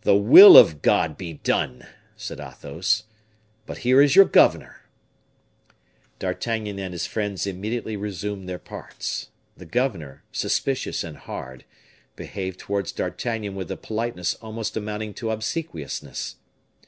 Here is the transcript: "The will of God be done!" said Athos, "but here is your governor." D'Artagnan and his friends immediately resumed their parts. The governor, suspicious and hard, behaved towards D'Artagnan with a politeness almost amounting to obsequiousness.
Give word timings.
"The 0.00 0.16
will 0.16 0.56
of 0.56 0.82
God 0.82 1.16
be 1.16 1.34
done!" 1.34 1.86
said 2.16 2.40
Athos, 2.40 3.04
"but 3.64 3.78
here 3.86 4.02
is 4.02 4.16
your 4.16 4.24
governor." 4.24 4.82
D'Artagnan 6.18 6.80
and 6.80 6.92
his 6.92 7.06
friends 7.06 7.46
immediately 7.46 7.96
resumed 7.96 8.48
their 8.48 8.58
parts. 8.58 9.28
The 9.56 9.64
governor, 9.66 10.24
suspicious 10.32 11.04
and 11.04 11.16
hard, 11.16 11.64
behaved 12.16 12.58
towards 12.58 12.90
D'Artagnan 12.90 13.54
with 13.54 13.70
a 13.70 13.76
politeness 13.76 14.34
almost 14.42 14.76
amounting 14.76 15.14
to 15.14 15.30
obsequiousness. 15.30 16.34